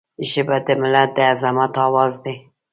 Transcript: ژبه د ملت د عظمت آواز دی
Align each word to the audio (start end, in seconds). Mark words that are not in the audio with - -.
ژبه 0.29 0.57
د 0.65 0.67
ملت 0.81 1.09
د 1.15 1.17
عظمت 1.31 1.73
آواز 1.87 2.13
دی 2.23 2.35